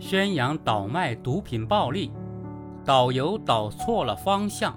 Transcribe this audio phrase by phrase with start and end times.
[0.00, 2.10] 宣扬倒卖毒品暴利，
[2.86, 4.74] 导游导错了方向。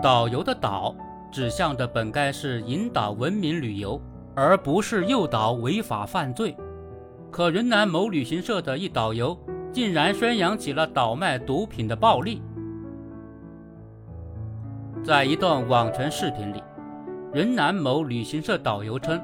[0.00, 0.94] 导游的导
[1.32, 4.00] 指向的本该是引导文明旅游，
[4.36, 6.56] 而不是诱导违法犯罪。
[7.32, 9.36] 可云南某旅行社的一导游
[9.72, 12.40] 竟然宣扬起了倒卖毒品的暴利。
[15.02, 16.62] 在一段网传视频里，
[17.34, 19.20] 云南某旅行社导游称，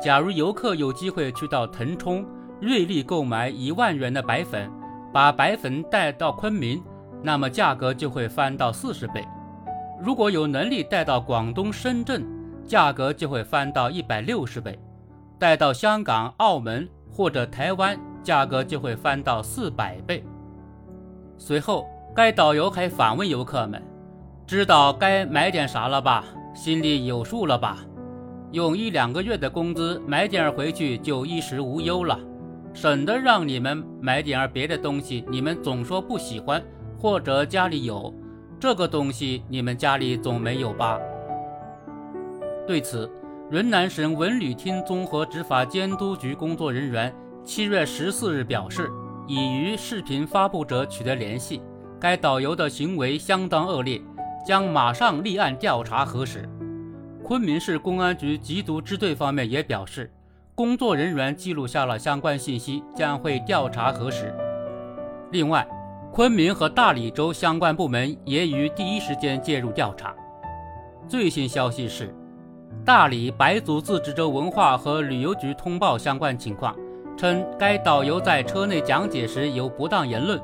[0.00, 2.24] 假如游客有机会去到腾冲、
[2.62, 4.70] 瑞丽购买一万元的白粉，
[5.12, 6.80] 把白粉带到昆明，
[7.20, 9.26] 那么价格就会翻到四十倍。
[10.00, 12.24] 如果有能力带到广东深圳，
[12.64, 14.74] 价格就会翻到一百六十倍；
[15.40, 20.24] 带到香港、澳门或者台湾，价格就会翻到四百倍。
[21.36, 23.82] 随后，该导游还反问游客们
[24.46, 26.24] ：“知道该买点啥了吧？
[26.54, 27.78] 心里有数了吧？
[28.52, 32.16] 用一两个月的工资买点回去就衣食无忧了，
[32.74, 36.62] 省得让你们买点儿别的东西，你们总说不喜欢，
[36.98, 38.12] 或者家里有。”
[38.58, 40.98] 这个东西你们家里总没有吧？
[42.64, 43.10] 对此，
[43.50, 47.12] 云南省文旅厅综合执法监督局工作人员
[47.44, 48.88] 七月十四日表示，
[49.26, 51.60] 已与视频发布者取得联系，
[51.98, 54.00] 该导游的行为相当恶劣，
[54.46, 56.48] 将马上立案调查核实。
[57.24, 60.08] 昆明市公安局缉毒支队方面也表示，
[60.54, 64.34] 工作人员记录下了相关信息，将会调查核实。
[65.30, 65.66] 另外，
[66.12, 70.14] 昆明和大理州相关部门也于第一时间介入调查。
[71.08, 72.14] 最新消息是，
[72.84, 76.76] 大理白族自治州文化和旅游局通报相关情况，
[77.16, 80.38] 称该导游在车内讲解时有不当言论，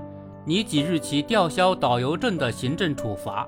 [0.47, 3.47] 拟即日起吊销导游证的行政处罚。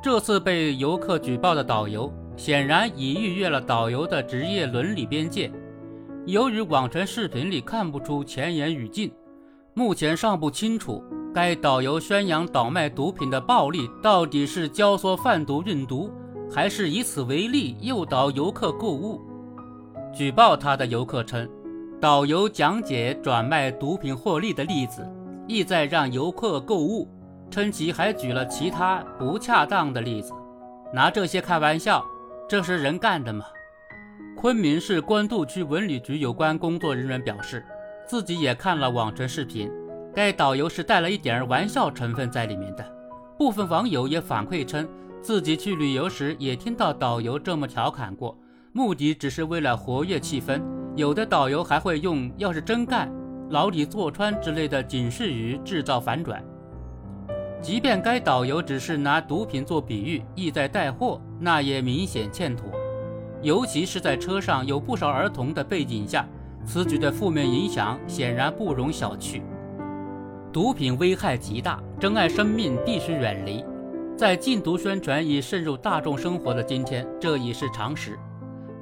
[0.00, 5.52] 这次被游客举报的导游，显然已逾越了导游的职业伦理边界。
[6.24, 9.12] 由于网传视频里看不出前言语境。
[9.74, 16.10] 目前尚不清楚，该导游宣扬倒卖毒品的暴力到底是教唆贩毒运毒，
[16.50, 19.20] 还是以此为例诱导游客购物。
[20.10, 21.46] 举报他的游客称，
[22.00, 25.06] 导游讲解转卖毒品获利的例子，
[25.46, 27.06] 意在让游客购物，
[27.50, 30.32] 称其还举了其他不恰当的例子，
[30.90, 32.02] 拿这些开玩笑，
[32.50, 33.44] 这是人干的吗？
[34.36, 37.64] 昆明市官渡区文旅局有关工作人员表示。
[38.08, 39.70] 自己也看了网传视频，
[40.12, 42.84] 该导游是带了一点玩笑成分在里面的。
[43.38, 44.88] 部分网友也反馈称，
[45.22, 48.36] 自己去旅游时也听到导游这么调侃过，
[48.72, 50.60] 目的只是为了活跃气氛。
[50.96, 53.08] 有的导游还会用“要是真干，
[53.50, 56.44] 牢底坐穿”之类的警示语制造反转。
[57.60, 62.66] 即便该导游只是拿毒品做比喻，意在带货，那也明显欠妥。
[63.42, 66.26] 尤其是在车上有不少儿童的背景下。
[66.62, 69.40] 此举的负面影响显然不容小觑。
[70.52, 73.64] 毒品危害极大，珍爱生命必须远离。
[74.14, 78.18] 在禁毒宣传已渗入大众生活的今天，这已是常识。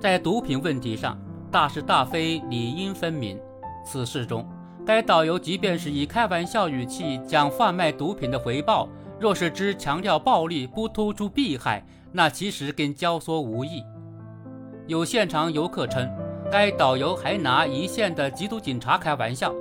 [0.00, 1.16] 在毒品问题上，
[1.52, 3.38] 大是大非理应分明。
[3.84, 4.44] 此事中，
[4.88, 8.88] 该导游即便是以开玩笑语气讲贩卖毒品的回报，
[9.20, 13.84] 若是只强调暴力，不突出弊害，那其实跟教唆无异。
[14.86, 16.08] 有现场游客称。
[16.50, 19.52] 该导游还拿一线的缉毒警察开玩笑，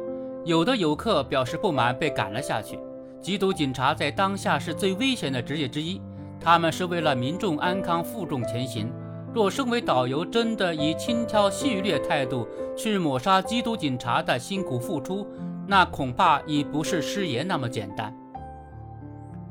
[0.45, 2.79] 有的游客表示不满，被赶了下去。
[3.21, 6.01] 缉毒警察在当下是最危险的职业之一，
[6.39, 8.89] 他们是为了民众安康负重前行。
[9.37, 15.27] 若身为导游真的以轻佻戏谑态度去抹杀缉毒警察的辛苦付出，
[15.67, 18.11] 那恐怕已不是失言那么简单。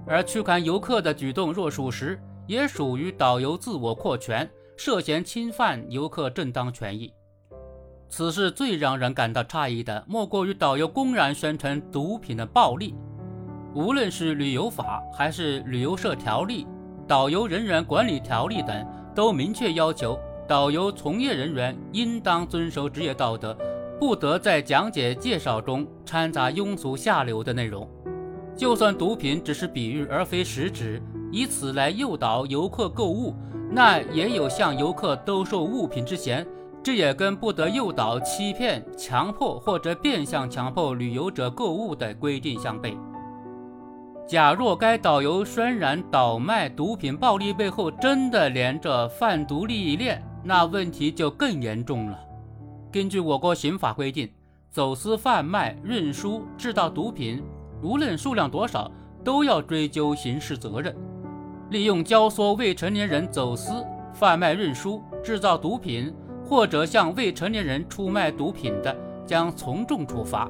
[0.05, 7.13] 而驱赶游客的举动若属实，也属于导游自我扩权，涉嫌侵犯游客正当权益。
[8.09, 12.93] 此事最让人感到诧异的，莫过于导游公然宣称毒品的暴利。
[13.73, 16.67] 无论是旅游法还是旅游社条例、
[17.07, 18.85] 导游人员管理条例等，
[19.17, 20.17] 都明确要求
[20.47, 23.57] 导游从业人员应当遵守职业道德，
[23.99, 27.89] 不得在讲解介绍中掺杂庸俗下流的内容。
[28.55, 31.03] 就算毒品只是比喻而非实质，
[31.33, 33.35] 以此来诱导游客购物，
[33.71, 36.47] 那也有向游客兜售物品之嫌。
[36.83, 42.97] 这也跟不得诱导、欺骗、强迫或者变相强迫旅游者购物的规定相悖。
[44.27, 52.19] 假若该导游渲染倒卖毒品暴利背后真的连着贩毒利益链，那问题就更严重了。
[52.91, 54.29] 根据我国刑法规定，
[54.71, 57.43] 走私、贩卖、运输、制造毒品，
[57.83, 58.91] 无论数量多少，
[59.23, 60.95] 都要追究刑事责任。
[61.71, 66.13] 利用教唆未成年人走私、贩卖、运输、制造毒品。
[66.49, 68.97] 或者向未成年人出卖毒品的，
[69.27, 70.49] 将从重处罚。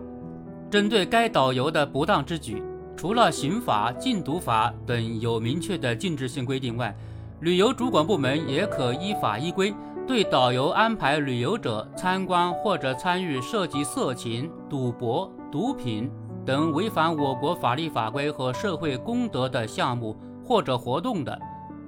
[0.70, 2.62] 针对该导游的不当之举，
[2.96, 6.96] 除了刑法、禁毒法等有明确的禁止性规定外，
[7.40, 9.74] 旅游主管部门也可依法依规
[10.06, 16.10] 对导游安排旅游者参观或者参与涉及色情、赌博、毒品
[16.46, 21.38] 等违反我国法律法规和社会公德的项目或者活动的，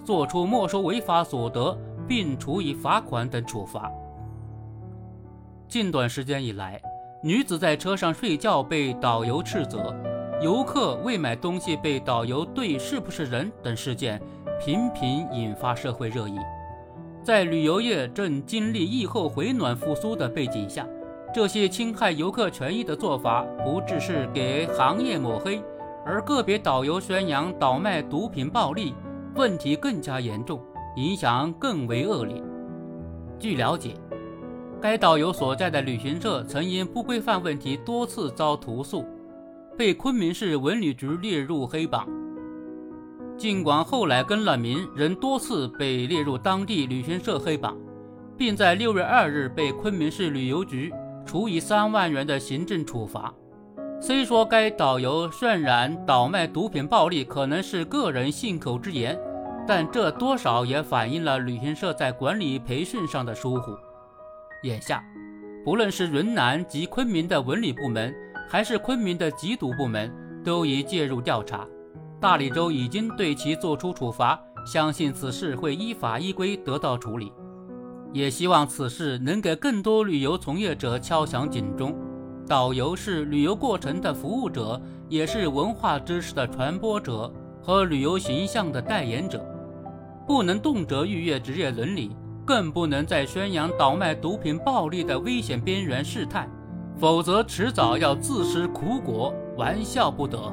[0.05, 1.77] 作出没收违法所得
[2.07, 3.91] 并处以罚款等处罚。
[5.67, 6.81] 近段时间以来，
[7.23, 9.95] 女子在车上睡觉被导游斥责，
[10.41, 14.21] 游客未买东西被导游对是不是人等事件。
[14.61, 16.37] 频频引发社会热议。
[17.25, 20.87] 在旅游业正经历疫后回暖复苏的背景下，
[21.35, 25.61] 这些侵害游客权益的做法，不只是给行业抹黑，
[26.05, 28.95] 而个别导游宣扬倒卖毒品暴利，
[29.35, 30.61] 问题更加严重，
[30.97, 32.41] 影响更为恶劣。
[33.39, 33.95] 据了解，
[34.81, 39.05] 该导游所在的旅行社曾因不规范问题多次遭投诉，
[39.79, 42.09] 被昆明市文旅局列入黑榜。
[43.37, 47.79] 尽管后来更了名，仍多次被列入当地旅行社黑榜，
[48.37, 50.93] 并在六月二日被昆明市旅游局
[51.25, 53.33] 处以三万元的行政处罚。
[54.01, 59.17] 虽说该导游渲染倒卖毒品暴利可能是个人信口之言，
[59.65, 63.77] 但这多少也反映了旅行社在管理培训上的疏忽。
[64.65, 65.05] 眼下，
[65.65, 68.13] 不论是云南及昆明的文旅部门，
[68.49, 70.11] 还是昆明的缉毒部门，
[70.43, 71.67] 都已介入调查。
[72.21, 77.33] 大理州已经对其作出处罚，相信此事会依法依规得到处理，
[78.13, 81.95] 也希望此事能给更多旅游从业者敲响警钟。
[82.47, 87.31] 导游是旅游过程的服务者，也是文化知识的传播者
[87.63, 89.45] 和旅游形象的代言者，
[90.27, 92.17] 不能动辄逾越职业伦理，
[92.47, 96.51] 更不能在宣扬倒卖毒品暴利的危险边缘试探，
[96.99, 100.53] 否则迟早要自食苦果，玩笑不得。